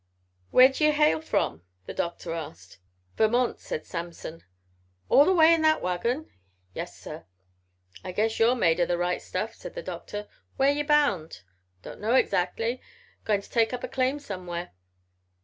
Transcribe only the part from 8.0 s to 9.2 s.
"I guess you're made o' the